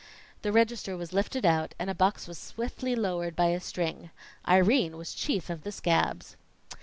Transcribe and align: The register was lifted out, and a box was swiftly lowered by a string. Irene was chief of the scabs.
The 0.41 0.51
register 0.51 0.97
was 0.97 1.13
lifted 1.13 1.45
out, 1.45 1.75
and 1.77 1.87
a 1.87 1.93
box 1.93 2.27
was 2.27 2.39
swiftly 2.39 2.95
lowered 2.95 3.35
by 3.35 3.49
a 3.49 3.59
string. 3.59 4.09
Irene 4.47 4.97
was 4.97 5.13
chief 5.13 5.47
of 5.47 5.61
the 5.61 5.71
scabs. 5.71 6.35